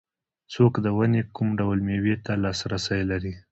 [0.53, 3.33] څوک د ونې کوم ډول مېوې ته لاسرسی لري